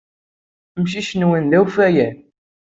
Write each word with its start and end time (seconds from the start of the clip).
Amcic-nwen 0.77 1.43
d 1.51 1.53
awfayan. 1.59 2.15